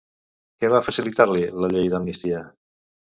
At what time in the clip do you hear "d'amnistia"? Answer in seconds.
1.93-2.41